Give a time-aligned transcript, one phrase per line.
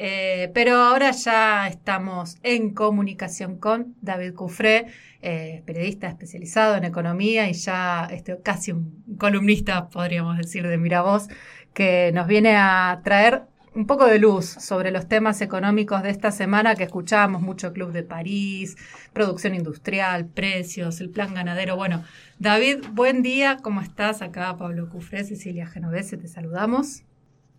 [0.00, 4.86] Eh, pero ahora ya estamos en comunicación con David Cufré,
[5.22, 11.26] eh, periodista especializado en economía y ya este, casi un columnista, podríamos decir, de Miravoz,
[11.74, 13.42] que nos viene a traer
[13.74, 17.90] un poco de luz sobre los temas económicos de esta semana que escuchábamos mucho Club
[17.90, 18.76] de París,
[19.12, 21.74] producción industrial, precios, el plan ganadero.
[21.74, 22.04] Bueno,
[22.38, 24.22] David, buen día, ¿cómo estás?
[24.22, 27.02] Acá Pablo Cufré, Cecilia Genovese, te saludamos.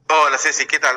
[0.07, 0.95] Hola Ceci, ¿qué tal?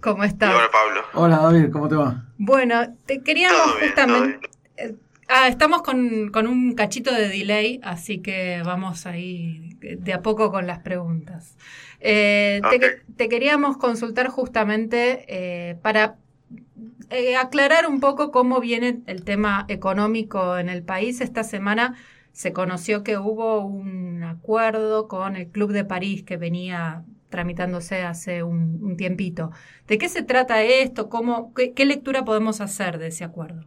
[0.00, 0.54] ¿Cómo estás?
[0.54, 1.00] Hola Pablo.
[1.14, 2.24] Hola David, ¿cómo te va?
[2.38, 4.48] Bueno, te queríamos justamente...
[4.76, 4.94] Eh,
[5.28, 10.50] ah, estamos con, con, un cachito de delay, así que vamos ahí de a poco
[10.50, 11.56] con las preguntas.
[12.00, 12.60] Eh,
[13.16, 16.16] te, queríamos consultar justamente eh, para
[17.10, 21.20] eh, aclarar un poco cómo viene el tema económico en el país.
[21.20, 21.94] Esta semana
[22.32, 28.42] se conoció que hubo un acuerdo con el Club de París que venía tramitándose hace
[28.42, 29.50] un, tiempito.
[29.86, 31.08] ¿De qué se trata esto?
[31.08, 33.64] ¿Cómo, qué, lectura podemos hacer de ese acuerdo?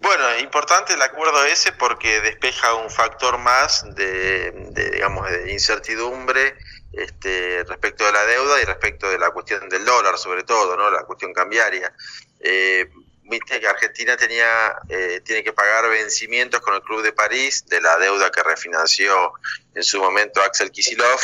[0.00, 6.54] Bueno, importante el acuerdo ese porque despeja un factor más de, de digamos, de incertidumbre
[6.92, 10.90] este, respecto de la deuda y respecto de la cuestión del dólar, sobre todo, ¿no?
[10.90, 11.92] la cuestión cambiaria.
[12.40, 12.88] Eh,
[13.28, 17.80] viste que Argentina tenía eh, tiene que pagar vencimientos con el Club de París de
[17.80, 19.32] la deuda que refinanció
[19.74, 21.20] en su momento Axel Kisilov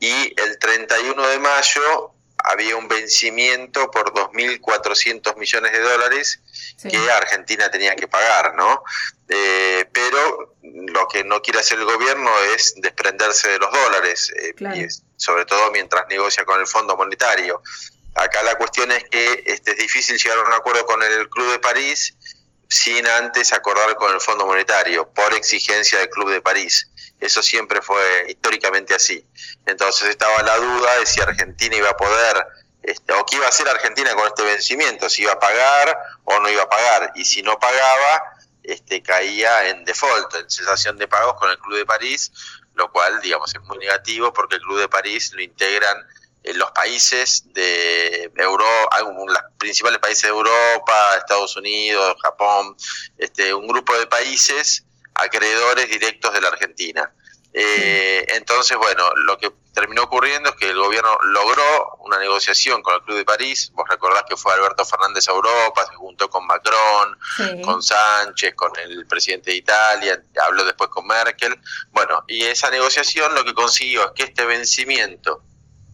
[0.00, 6.40] y el 31 de mayo había un vencimiento por 2.400 millones de dólares
[6.82, 8.82] que Argentina tenía que pagar, ¿no?
[9.28, 14.88] Eh, pero lo que no quiere hacer el gobierno es desprenderse de los dólares, eh,
[15.16, 17.62] sobre todo mientras negocia con el Fondo Monetario.
[18.14, 21.52] Acá la cuestión es que este, es difícil llegar a un acuerdo con el Club
[21.52, 22.16] de París
[22.70, 26.88] sin antes acordar con el Fondo Monetario, por exigencia del Club de París.
[27.18, 29.26] Eso siempre fue históricamente así.
[29.66, 32.46] Entonces estaba la duda de si Argentina iba a poder,
[32.84, 36.38] este, o qué iba a hacer Argentina con este vencimiento, si iba a pagar o
[36.38, 37.12] no iba a pagar.
[37.16, 41.76] Y si no pagaba, este, caía en default, en cesación de pagos con el Club
[41.76, 42.30] de París,
[42.76, 46.06] lo cual, digamos, es muy negativo porque el Club de París lo integran
[46.44, 52.76] los países de Europa, los principales países de Europa, Estados Unidos, Japón,
[53.18, 54.84] este, un grupo de países
[55.14, 57.12] acreedores directos de la Argentina.
[57.52, 62.94] Eh, entonces, bueno, lo que terminó ocurriendo es que el gobierno logró una negociación con
[62.94, 63.70] el Club de París.
[63.74, 67.18] Vos recordás que fue Alberto Fernández a Europa, se juntó con Macron,
[67.64, 71.58] con Sánchez, con el presidente de Italia, habló después con Merkel.
[71.90, 75.42] Bueno, y esa negociación lo que consiguió es que este vencimiento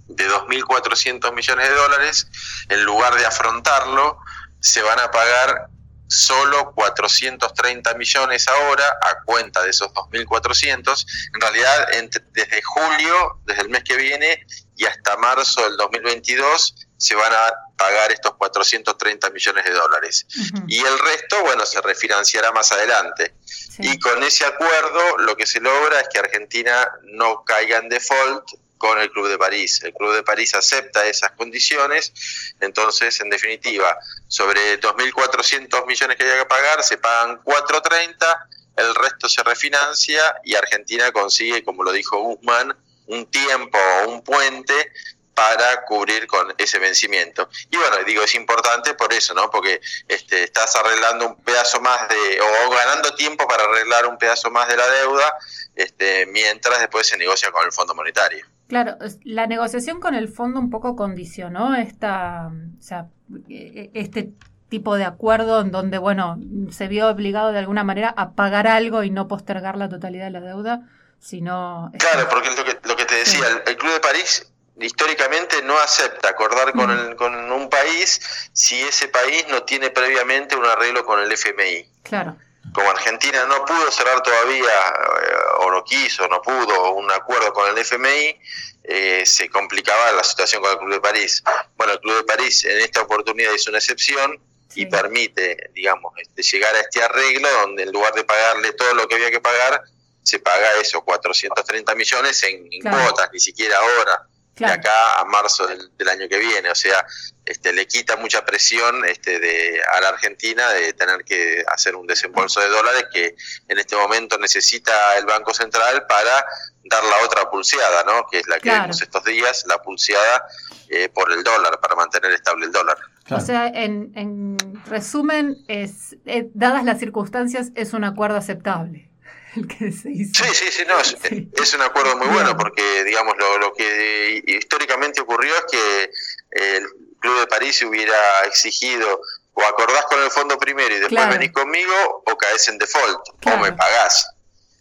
[0.09, 2.29] de 2.400 millones de dólares,
[2.69, 4.19] en lugar de afrontarlo,
[4.61, 5.69] se van a pagar
[6.09, 11.07] solo 430 millones ahora a cuenta de esos 2.400.
[11.35, 11.89] En realidad,
[12.33, 14.47] desde julio, desde el mes que viene
[14.77, 20.27] y hasta marzo del 2022, se van a pagar estos 430 millones de dólares.
[20.67, 23.35] Y el resto, bueno, se refinanciará más adelante.
[23.79, 28.45] Y con ese acuerdo lo que se logra es que Argentina no caiga en default
[28.79, 29.83] con el Club de París.
[29.83, 32.13] El Club de París acepta esas condiciones,
[32.61, 33.99] entonces, en definitiva,
[34.29, 40.55] sobre 2.400 millones que haya que pagar, se pagan 430, el resto se refinancia y
[40.55, 42.77] Argentina consigue, como lo dijo Guzmán,
[43.07, 44.93] un tiempo o un puente
[45.37, 47.51] para cubrir con ese vencimiento.
[47.71, 49.51] Y bueno, digo, es importante por eso, ¿no?
[49.51, 54.51] Porque este, estás arreglando un pedazo más de, o ganando tiempo para arreglar un pedazo
[54.51, 55.37] más de la deuda,
[55.77, 58.45] este, mientras después se negocia con el Fondo Monetario.
[58.67, 63.07] Claro, la negociación con el fondo un poco condicionó esta, o sea,
[63.49, 64.33] e, e, este
[64.69, 66.39] tipo de acuerdo en donde, bueno,
[66.73, 70.31] se vio obligado de alguna manera a pagar algo y no postergar la totalidad de
[70.33, 70.81] la deuda,
[71.21, 71.93] sino...
[71.99, 74.51] Claro, porque es lo que, lo que te decía, el, Club de París
[74.81, 80.57] históricamente no acepta acordar con, el, con un país si ese país no tiene previamente
[80.57, 81.89] un arreglo con el FMI.
[82.03, 82.37] Claro
[82.73, 87.71] como Argentina no pudo cerrar todavía, eh, o no quiso, no pudo, un acuerdo con
[87.71, 88.39] el FMI,
[88.85, 91.43] eh, se complicaba la situación con el Club de París.
[91.77, 94.41] Bueno, el Club de París en esta oportunidad hizo una excepción
[94.75, 99.09] y permite, digamos, este, llegar a este arreglo donde en lugar de pagarle todo lo
[99.09, 99.83] que había que pagar,
[100.23, 106.09] se paga eso, 430 millones en, cuotas, ni siquiera ahora de acá a marzo del,
[106.09, 106.71] año que viene.
[106.71, 107.05] O sea,
[107.45, 112.07] este, le quita mucha presión este, de, a la Argentina de tener que hacer un
[112.07, 113.37] desembolso de dólares que
[113.69, 116.47] en este momento necesita el Banco Central para
[116.85, 118.27] dar la otra pulseada, ¿no?
[118.31, 120.47] que es la que vemos estos días, la pulseada
[120.89, 122.97] eh, por el dólar, para mantener estable el dólar.
[123.31, 124.57] O sea, en, en
[124.87, 129.11] resumen, es, eh, dadas las circunstancias, es un acuerdo aceptable.
[129.91, 135.21] Sí, sí, sí, no, es, un acuerdo muy bueno porque, digamos, lo, lo, que históricamente
[135.21, 136.11] ocurrió es que
[136.51, 136.87] el
[137.21, 139.21] Club de París hubiera exigido
[139.55, 143.57] o acordás con el fondo primero y después venís conmigo o caes en default o
[143.57, 144.27] me pagás.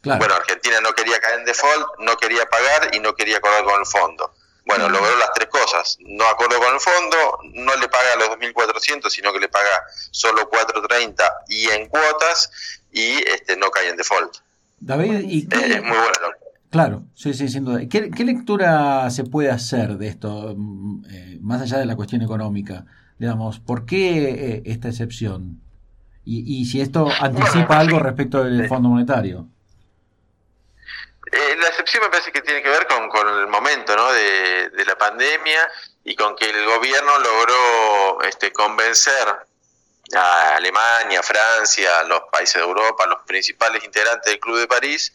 [0.03, 3.79] Bueno, Argentina no quería caer en default, no quería pagar y no quería acordar con
[3.79, 4.35] el fondo.
[4.65, 5.97] Bueno, logró las tres cosas.
[6.01, 10.49] No acordó con el fondo, no le paga los 2.400, sino que le paga solo
[10.49, 12.49] 4.30 y en cuotas
[12.91, 14.37] y este no cae en default.
[14.85, 16.27] David, ¿y muy bueno.
[16.69, 17.79] Claro, sí, sí, sin duda.
[17.89, 22.85] ¿Qué, lectura se puede hacer de esto, mm, eh, más allá de la cuestión económica?
[23.17, 25.61] Digamos, ¿por qué eh, esta excepción?
[26.23, 29.47] Y, y si esto anticipa algo respecto del Fondo Monetario.
[31.31, 34.11] Eh, la excepción me parece que tiene que ver con, con el momento ¿no?
[34.11, 35.61] de, de, la pandemia
[36.03, 39.47] y con que el gobierno logró este, convencer
[40.13, 45.11] a Alemania, Francia, los países de Europa, los principales integrantes del Club de París,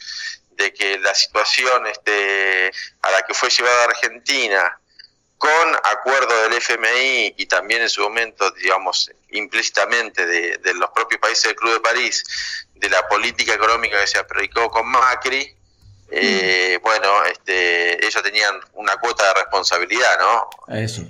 [0.51, 2.71] de que la situación este,
[3.03, 4.79] a la que fue llevada Argentina
[5.39, 11.19] con acuerdo del FMI y también en su momento, digamos, implícitamente de, de los propios
[11.19, 12.25] países del Club de París,
[12.75, 15.57] de la política económica que se aplicó con Macri,
[16.11, 20.51] eh, bueno, este, ellos tenían una cuota de responsabilidad, ¿no?
[20.75, 21.03] Eso.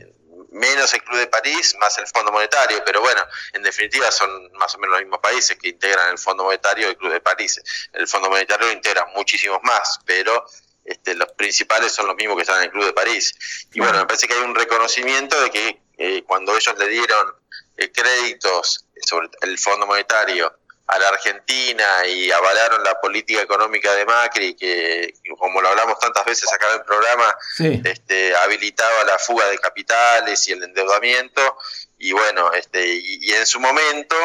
[0.51, 4.75] Menos el Club de París, más el Fondo Monetario, pero bueno, en definitiva son más
[4.75, 7.61] o menos los mismos países que integran el Fondo Monetario y el Club de París.
[7.93, 10.45] El Fondo Monetario lo integra muchísimos más, pero
[10.85, 13.35] este, los principales son los mismos que están en el Club de París.
[13.73, 17.35] Y bueno, me parece que hay un reconocimiento de que eh, cuando ellos le dieron
[17.77, 20.60] eh, créditos sobre el Fondo Monetario
[20.91, 26.25] a la Argentina y avalaron la política económica de Macri, que como lo hablamos tantas
[26.25, 27.37] veces acá en el programa,
[27.85, 31.59] este, habilitaba la fuga de capitales y el endeudamiento,
[31.99, 34.17] y bueno, este, y, en su momento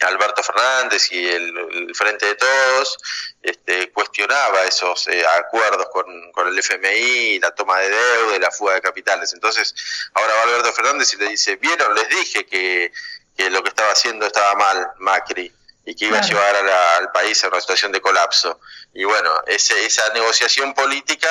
[0.00, 2.98] Alberto Fernández y el, Frente de Todos
[3.42, 8.50] este, cuestionaba esos eh, acuerdos con, con, el FMI, la toma de deuda y la
[8.50, 9.32] fuga de capitales.
[9.32, 9.74] Entonces,
[10.14, 12.92] ahora va Alberto Fernández y le dice, vieron, les dije que,
[13.36, 15.52] que lo que estaba haciendo estaba mal, Macri
[15.88, 18.60] y que iba a llevar al país a una situación de colapso.
[18.92, 21.28] Y bueno, ese, esa negociación política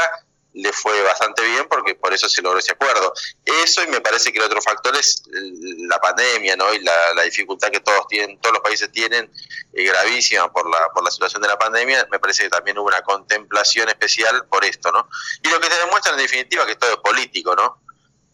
[0.53, 3.13] le fue bastante bien porque por eso se logró ese acuerdo.
[3.45, 6.73] Eso y me parece que el otro factor es la pandemia, ¿no?
[6.73, 9.31] Y la, dificultad que todos tienen, todos los países tienen,
[9.73, 12.07] eh, gravísima por la, por la situación de la pandemia.
[12.09, 15.07] Me parece que también hubo una contemplación especial por esto, ¿no?
[15.43, 17.79] Y lo que te demuestra en definitiva que todo es político, ¿no?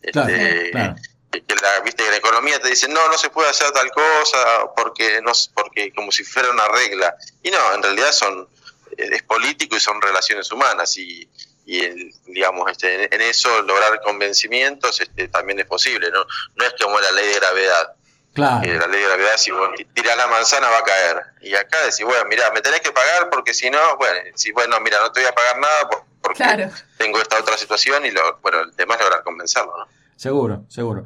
[0.02, 0.72] Este,
[1.42, 5.22] que la, viste la economía te dice no no se puede hacer tal cosa porque
[5.22, 8.48] no porque como si fuera una regla y no en realidad son
[8.98, 11.28] eh, es político y son relaciones humanas y,
[11.66, 16.26] y digamos este en eso lograr convencimientos este también es posible no
[16.56, 17.96] no es como la ley de gravedad
[18.34, 18.66] Claro.
[18.66, 21.24] la ley de gravedad, si vos tirás la manzana va a caer.
[21.42, 24.80] Y acá decís, bueno, mira, me tenés que pagar porque si no, bueno, si bueno,
[24.80, 25.90] mira, no te voy a pagar nada
[26.20, 29.88] porque tengo esta otra situación y lo, bueno, el tema es lograr convencerlo, ¿no?
[30.16, 31.04] Seguro, seguro.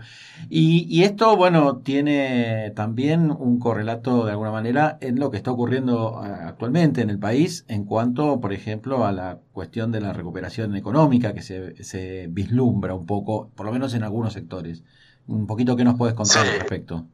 [0.50, 5.52] Y, y, esto, bueno, tiene también un correlato de alguna manera en lo que está
[5.52, 10.14] ocurriendo eh, actualmente en el país en cuanto, por ejemplo, a la cuestión de la
[10.14, 14.84] recuperación económica que se, se vislumbra un poco, por lo menos en algunos sectores.
[15.28, 17.06] Un poquito qué nos puedes contar al respecto.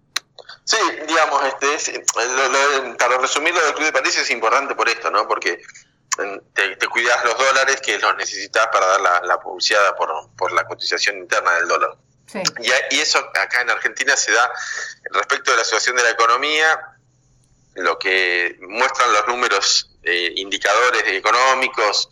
[0.66, 2.04] Sí, digamos, este,
[2.98, 5.28] para resumir lo del Club de París es importante por esto, ¿no?
[5.28, 5.62] Porque
[6.54, 10.52] te, te, cuidas los dólares que los necesitas para dar la, la publicidad por, por,
[10.52, 11.96] la cotización interna del dólar.
[12.92, 14.52] Y, eso acá en Argentina se da
[15.12, 16.98] respecto de la situación de la economía,
[17.76, 22.10] lo que muestran los números eh, indicadores económicos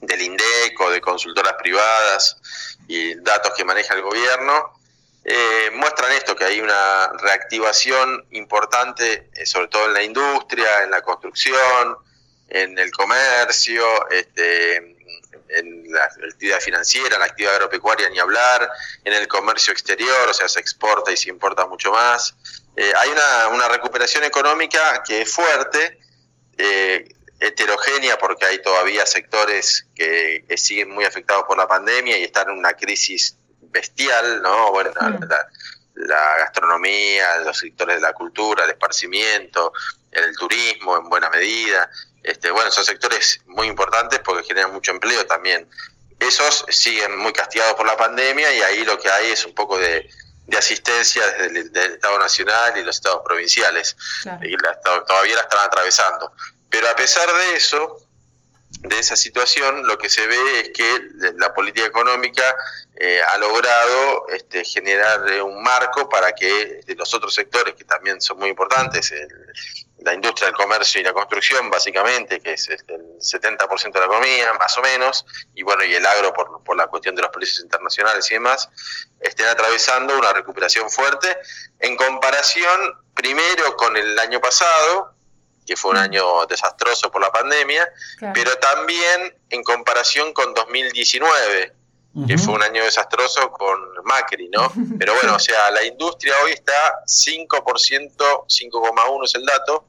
[0.00, 2.36] del INDECO, de consultoras privadas
[2.88, 4.78] y datos que maneja el gobierno,
[5.24, 10.90] eh, muestran esto, que hay una reactivación importante, eh, sobre todo en la industria, en
[10.90, 11.96] la construcción,
[12.54, 18.70] en el comercio, este, en la actividad financiera, en la actividad agropecuaria, ni hablar,
[19.02, 22.36] en el comercio exterior, o sea, se exporta y se importa mucho más.
[22.76, 25.98] Eh, hay una, una, recuperación económica que es fuerte,
[26.56, 27.08] eh,
[27.40, 32.58] heterogénea, porque hay todavía sectores que, siguen muy afectados por la pandemia y están en
[32.58, 34.70] una crisis bestial, ¿no?
[34.70, 35.48] Bueno, la,
[35.94, 39.72] la gastronomía, los sectores de la cultura, el esparcimiento,
[40.12, 41.90] el turismo en buena medida.
[42.24, 45.68] Este, bueno, son sectores muy importantes porque generan mucho empleo también.
[46.18, 49.78] Esos siguen muy castigados por la pandemia y ahí lo que hay es un poco
[49.78, 50.08] de,
[50.56, 53.96] asistencia desde el, Estado Nacional y los Estados provinciales.
[54.42, 54.56] Y
[55.06, 56.32] todavía la están atravesando.
[56.70, 58.03] Pero a pesar de eso,
[58.80, 61.00] de esa situación, lo que se ve es que
[61.36, 62.42] la política económica
[62.96, 68.20] eh, ha logrado este, generar eh, un marco para que los otros sectores, que también
[68.20, 69.12] son muy importantes,
[69.98, 74.06] la industria del comercio y la construcción, básicamente, que es este, el 70% de la
[74.06, 77.30] economía, más o menos, y bueno, y el agro por, por la cuestión de los
[77.30, 78.68] precios internacionales y demás,
[79.20, 81.38] estén atravesando una recuperación fuerte
[81.80, 85.14] en comparación, primero, con el año pasado,
[85.66, 87.88] que fue un año desastroso por la pandemia,
[88.32, 91.72] pero también en comparación con 2019,
[92.28, 94.72] que fue un año desastroso con Macri, ¿no?
[94.98, 99.88] Pero bueno, o sea, la industria hoy está 5%, 5,1 es el dato,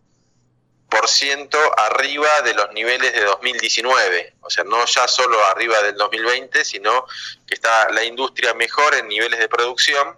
[0.90, 4.36] por ciento arriba de los niveles de 2019.
[4.42, 7.06] O sea, no ya solo arriba del 2020, sino
[7.46, 10.18] que está la industria mejor en niveles de producción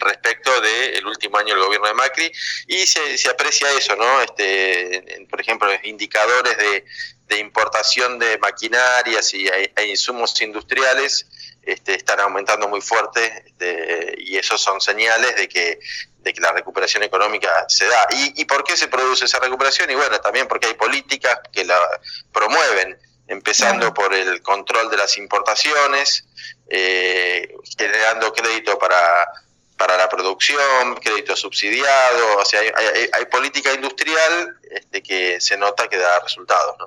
[0.00, 2.32] respecto del último año del gobierno de Macri
[2.66, 4.20] y se, se aprecia eso, ¿no?
[4.22, 6.84] Este, por ejemplo, indicadores de,
[7.38, 11.26] importación de maquinarias y, e, insumos industriales
[11.62, 15.80] este, están aumentando muy fuerte este, y esos son señales de que,
[16.18, 18.06] de que la recuperación económica se da.
[18.12, 19.90] ¿Y, ¿Y por qué se produce esa recuperación?
[19.90, 21.76] Y bueno, también porque hay políticas que la
[22.32, 26.26] promueven empezando por el control de las importaciones,
[26.68, 28.98] eh, generando crédito para
[29.76, 35.98] para la producción, crédito subsidiado, o sea, hay, política industrial este, que se nota que
[35.98, 36.86] da resultados, ¿no?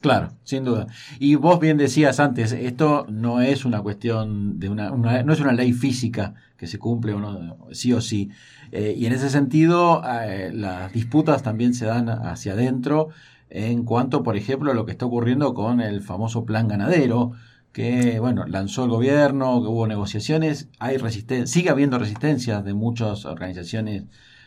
[0.00, 0.86] Claro, sin duda.
[1.18, 5.52] Y vos bien decías antes, esto no es una cuestión de una, no es una
[5.52, 8.30] ley física que se cumple o no, sí o sí.
[8.72, 13.08] Eh, y en ese sentido, eh, las disputas también se dan hacia adentro
[13.48, 17.32] en cuanto, por ejemplo, a lo que está ocurriendo con el famoso plan ganadero,
[17.76, 20.96] que bueno, lanzó el gobierno, que hubo negociaciones, hay
[21.44, 24.04] sigue habiendo resistencias de muchas organizaciones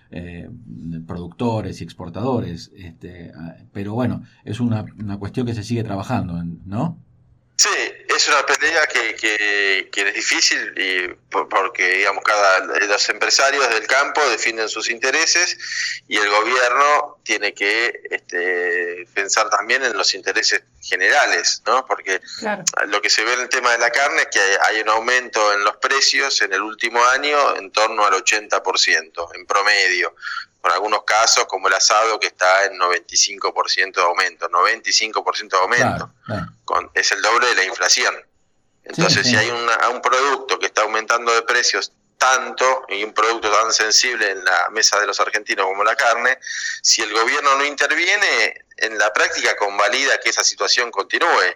[0.09, 0.49] eh,
[1.05, 6.43] productores y exportadores, este, ah, pero bueno, es una, una cuestión que se sigue trabajando,
[6.65, 6.97] ¿no?
[8.19, 14.19] Es una pelea que, que, es difícil y porque digamos cada los empresarios del campo
[14.29, 15.57] defienden sus intereses
[16.05, 21.85] y el gobierno tiene que este, pensar también en los intereses generales, ¿no?
[21.85, 22.19] Porque
[22.87, 25.53] lo que se ve en el tema de la carne es que hay un aumento
[25.53, 30.13] en los precios en el último año en torno al 80% en promedio
[30.61, 36.11] con algunos casos como el asado que está en 95% de aumento, 95% de aumento,
[36.65, 38.15] Con, es el doble de la inflación.
[38.83, 43.71] Entonces, si hay un producto que está aumentando de precios tanto y un producto tan
[43.71, 46.37] sensible en la mesa de los argentinos como la carne,
[46.81, 51.55] si el gobierno no interviene, en la práctica convalida que esa situación continúe,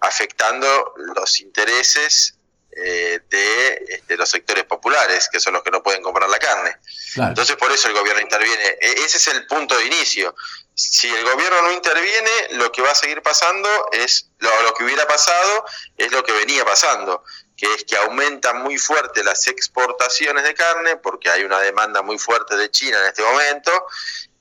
[0.00, 2.34] afectando los intereses
[2.76, 6.76] eh, de este, los sectores populares, que son los que no pueden comprar la carne.
[7.16, 8.64] Entonces por eso el gobierno interviene.
[8.80, 10.34] E, ese es el punto de inicio.
[10.74, 14.84] Si el gobierno no interviene, lo que va a seguir pasando es, lo, lo que
[14.84, 15.64] hubiera pasado
[15.96, 17.22] es lo que venía pasando,
[17.56, 22.18] que es que aumentan muy fuerte las exportaciones de carne, porque hay una demanda muy
[22.18, 23.86] fuerte de China en este momento,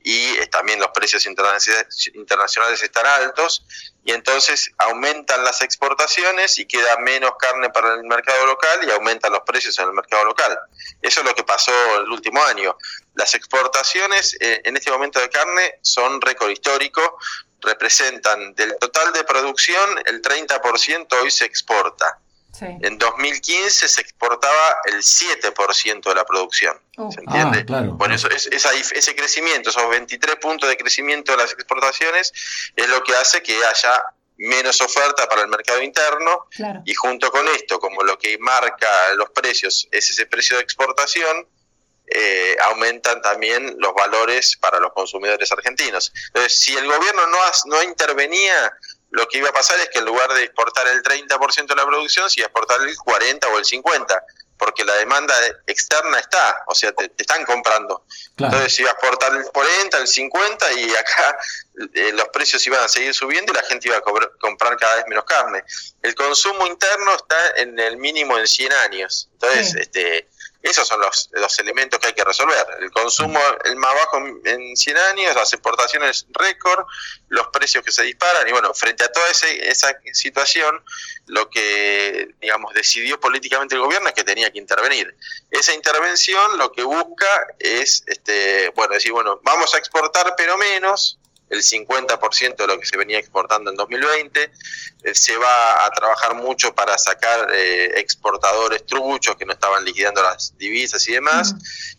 [0.04, 3.66] y también los precios internacionales están altos
[4.04, 9.32] y entonces aumentan las exportaciones y queda menos carne para el mercado local y aumentan
[9.32, 10.60] los precios en el mercado local.
[11.02, 12.78] Eso es lo que pasó el último año.
[13.16, 17.18] Las exportaciones eh, en este momento de carne son récord histórico,
[17.62, 22.20] representan del total de producción el 30% hoy se exporta.
[22.62, 26.80] En 2015 se exportaba el 7% de la producción.
[26.98, 27.12] Oh.
[27.12, 27.66] ¿Se entiende?
[27.74, 32.32] Ah, bueno, eso, es, ese crecimiento, esos 23 puntos de crecimiento de las exportaciones,
[32.76, 34.04] es lo que hace que haya
[34.38, 36.48] menos oferta para el mercado interno
[36.86, 41.48] y junto con esto, como lo que marca los precios es ese precio de exportación,
[42.06, 46.12] eh, aumentan también los valores para los consumidores argentinos.
[46.28, 48.74] Entonces, si el gobierno no, no intervenía
[49.14, 51.86] lo que iba a pasar es que en lugar de exportar el 30% de la
[51.86, 54.26] producción, se iba a exportar el 40 o el 50,
[54.58, 55.36] porque la demanda
[55.68, 58.06] externa está, o sea, te, están comprando.
[58.36, 61.38] Entonces se iba a exportar el 40, el 50 y acá
[61.94, 65.06] eh, los precios iban a seguir subiendo y la gente iba a comprar cada vez
[65.08, 65.64] menos carne.
[66.02, 69.30] El consumo interno está en el mínimo en 100 años.
[69.34, 70.28] Entonces, este
[70.64, 72.66] esos son los, los elementos que hay que resolver.
[72.80, 76.86] El consumo el más bajo en 100 años, las exportaciones récord,
[77.28, 78.48] los precios que se disparan.
[78.48, 80.82] Y bueno, frente a toda esa situación,
[81.28, 85.14] lo que, digamos, decidió políticamente el gobierno es que tenía que intervenir.
[85.52, 91.20] Esa intervención lo que busca es, este, bueno, decir, bueno, vamos a exportar pero menos,
[91.50, 94.52] el 50% de lo que se venía exportando en 2020.
[95.04, 100.22] Eh, se va a trabajar mucho para sacar eh, exportadores truchos que no estaban liquidando
[100.22, 101.56] las divisas y demás.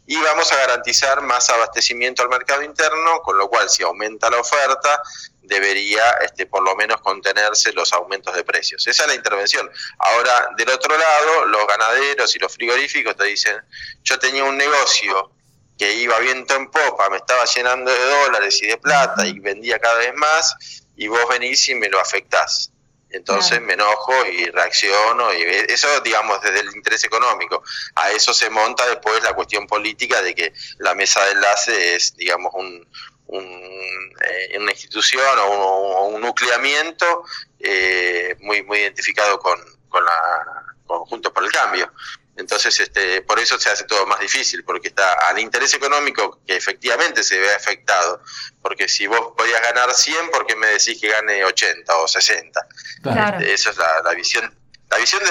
[0.07, 4.41] Y vamos a garantizar más abastecimiento al mercado interno, con lo cual si aumenta la
[4.41, 5.03] oferta,
[5.43, 8.87] debería este, por lo menos contenerse los aumentos de precios.
[8.87, 9.71] Esa es la intervención.
[9.99, 13.57] Ahora, del otro lado, los ganaderos y los frigoríficos te dicen,
[14.03, 15.31] yo tenía un negocio
[15.79, 19.79] que iba viento en popa, me estaba llenando de dólares y de plata y vendía
[19.79, 22.71] cada vez más, y vos venís y me lo afectás.
[23.11, 27.63] Entonces me enojo y reacciono, y eso, digamos, desde el interés económico.
[27.95, 32.17] A eso se monta después la cuestión política de que la mesa de enlace es,
[32.17, 32.89] digamos, un,
[33.33, 37.25] eh, una institución o un, nucleamiento
[37.61, 41.93] eh, muy, muy identificado con, con la Juntos por el Cambio.
[42.37, 46.57] Entonces, este, por eso se hace todo más difícil, porque está al interés económico que
[46.57, 48.23] efectivamente se ve afectado.
[48.61, 52.67] Porque si vos podías ganar 100, ¿por qué me decís que gane 80 o 60?
[53.03, 53.39] Claro.
[53.39, 54.53] Este, esa es la, visión.
[54.91, 55.23] La visión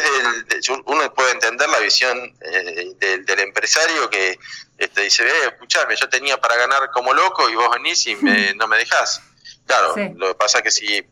[0.47, 4.39] desde el, uno puede entender la visión eh, del, empresario que
[4.77, 8.15] este, dice, eh, escuchame, yo tenía para ganar como loco y vos venís y
[8.55, 9.21] no me dejás.
[9.65, 11.07] Claro, lo que pasa es que si eh,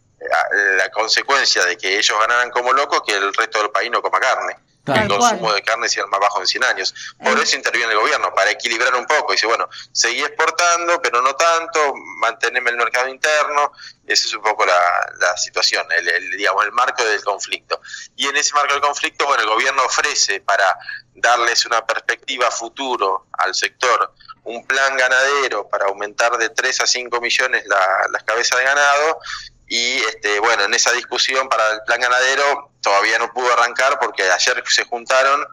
[0.77, 4.19] la consecuencia de que ellos ganaran como locos, que el resto del país no coma
[4.19, 6.93] carne el consumo de carne sea el más bajo en 100 años.
[7.23, 9.33] Por eso interviene el gobierno, para equilibrar un poco.
[9.33, 13.71] Dice, bueno, seguí exportando, pero no tanto, mantenerme el mercado interno.
[14.07, 17.79] Esa es un poco la, situación, el, digamos, el marco del conflicto.
[18.15, 20.77] Y en ese marco del conflicto, bueno, el gobierno ofrece para
[21.13, 27.21] darles una perspectiva futuro al sector un plan ganadero para aumentar de 3 a 5
[27.21, 29.19] millones las cabezas de ganado
[29.67, 34.23] y este, bueno, en esa discusión para el plan ganadero todavía no pudo arrancar porque
[34.23, 35.45] ayer se juntaron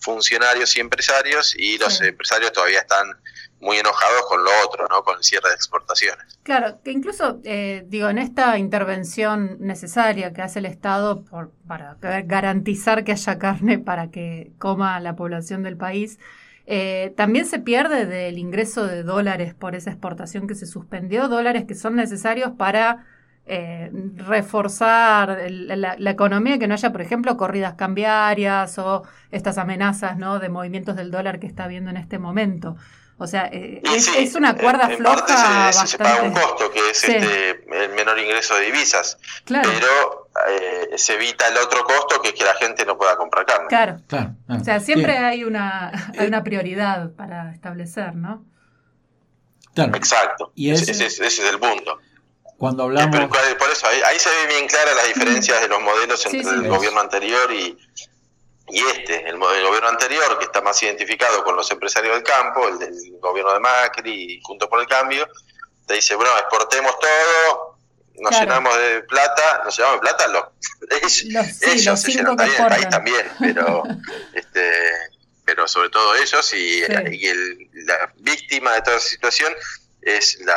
[0.00, 3.06] funcionarios y empresarios y los empresarios todavía están
[3.60, 5.04] muy enojados con lo otro, ¿no?
[5.04, 6.38] Con el cierre de exportaciones.
[6.42, 11.96] Claro, que incluso, eh, digo, en esta intervención necesaria que hace el Estado por, para
[12.00, 16.18] garantizar que haya carne para que coma la población del país,
[16.66, 21.64] eh, también se pierde del ingreso de dólares por esa exportación que se suspendió, dólares
[21.66, 23.06] que son necesarios para
[23.44, 30.38] eh, reforzar la, economía, que no haya, por ejemplo, corridas cambiarias o estas amenazas ¿no?
[30.38, 32.76] de movimientos del dólar que está habiendo en este momento.
[33.18, 35.72] O sea, eh, es, una cuerda floja.
[35.72, 39.18] se, paga un costo, que es este, el menor ingreso de divisas.
[39.46, 43.46] Pero eh, se evita el otro costo, que es que la gente no pueda comprar
[43.46, 43.68] carne.
[44.06, 44.34] Claro.
[44.48, 48.44] O sea, siempre hay una, hay una prioridad para establecer, ¿no?
[49.76, 50.52] Exacto.
[50.54, 51.98] Y ese, es el punto.
[52.62, 53.28] Cuando hablamos...
[53.58, 57.00] por eso, ahí, se ven bien claras las diferencias de los modelos entre el gobierno
[57.00, 57.76] anterior y,
[58.68, 62.68] y este, el, modelo gobierno anterior, que está más identificado con los empresarios del campo,
[62.68, 65.28] el del gobierno de Macri y junto por el cambio,
[65.88, 67.78] te dice, bueno, exportemos todo,
[68.20, 70.44] nos llenamos de plata, nos llenamos de plata los,
[71.64, 73.82] ellos, se llenan también, el país también, pero
[74.34, 74.70] este
[75.44, 79.52] pero sobre todo ellos y, y el, la víctima de toda esa situación
[80.02, 80.54] es la,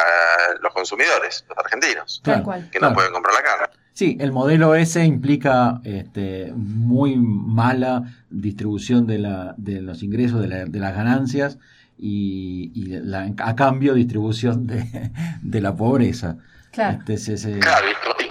[0.61, 3.67] los consumidores, los argentinos, que no pueden comprar la carne.
[3.93, 10.47] Sí, el modelo ese implica este, muy mala distribución de, la, de los ingresos, de,
[10.49, 11.59] la, de las ganancias
[11.97, 16.35] y, y la, a cambio distribución de, de la pobreza.
[16.71, 18.27] Claro, este, claro y,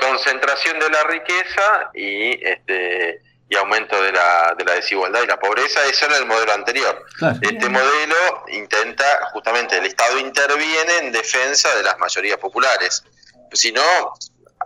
[0.00, 5.38] concentración de la riqueza y este y aumento de la, de la desigualdad y la
[5.38, 7.04] pobreza, eso era el modelo anterior.
[7.42, 13.04] Este modelo intenta, justamente, el Estado interviene en defensa de las mayorías populares.
[13.52, 13.82] Si no,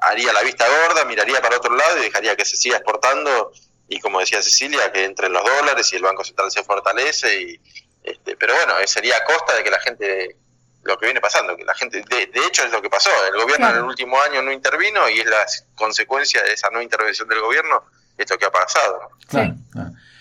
[0.01, 3.53] haría la vista gorda, miraría para otro lado y dejaría que se siga exportando
[3.89, 7.41] y, como decía Cecilia, que entren los dólares y el Banco Central se fortalece.
[7.41, 7.61] Y,
[8.05, 10.37] este, pero bueno, sería a costa de que la gente
[10.85, 13.69] lo que viene pasando, que la gente, de, hecho es lo que pasó, el gobierno
[13.69, 17.41] en el último año no intervino y es la consecuencia de esa no intervención del
[17.41, 17.85] gobierno
[18.19, 19.11] esto que ha pasado.
[19.27, 19.57] Claro,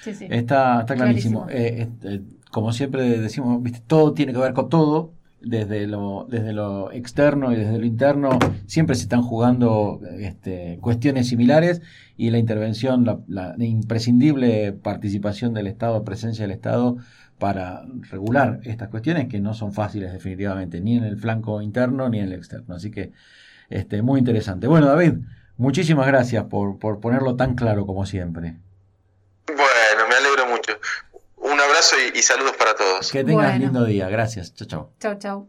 [0.06, 1.48] Está, está clarísimo.
[1.50, 3.82] Eh, eh, como siempre decimos, ¿viste?
[3.86, 8.40] todo tiene que ver con todo, desde lo, desde lo externo y desde lo interno,
[8.66, 11.82] siempre se están jugando este, cuestiones similares
[12.16, 16.98] y la intervención, la, la, imprescindible participación del Estado, presencia del Estado
[17.38, 22.20] para regular estas cuestiones que no son fáciles definitivamente, ni en el flanco interno ni
[22.20, 22.76] en el externo.
[22.76, 23.12] Así que
[23.70, 24.68] este, muy interesante.
[24.68, 25.20] Bueno, David,
[25.58, 28.58] Muchísimas gracias por, por ponerlo tan claro como siempre.
[29.48, 30.74] Bueno, me alegro mucho.
[31.38, 33.12] Un abrazo y, saludos para todos.
[33.12, 34.10] Que tengas lindo día.
[34.10, 34.54] Gracias.
[34.54, 34.92] Chao, chao.
[35.00, 35.46] Chao, chao.